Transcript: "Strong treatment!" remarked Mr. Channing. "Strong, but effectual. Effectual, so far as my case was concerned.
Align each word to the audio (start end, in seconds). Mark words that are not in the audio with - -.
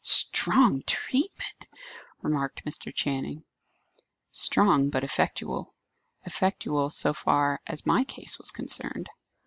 "Strong 0.03 0.81
treatment!" 0.87 1.67
remarked 2.23 2.65
Mr. 2.65 2.91
Channing. 2.91 3.43
"Strong, 4.31 4.89
but 4.89 5.03
effectual. 5.03 5.75
Effectual, 6.23 6.89
so 6.89 7.13
far 7.13 7.61
as 7.67 7.85
my 7.85 8.03
case 8.05 8.39
was 8.39 8.49
concerned. 8.49 9.11